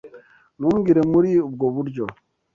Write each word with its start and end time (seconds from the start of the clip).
Ntumbwire 0.57 1.01
muri 1.11 1.29
ubwo 1.47 1.65
buryo. 1.75 2.05